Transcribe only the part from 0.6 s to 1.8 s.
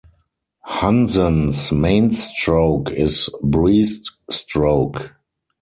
Hansen's